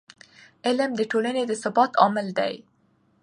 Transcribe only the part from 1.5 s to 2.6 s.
ثبات عامل دی.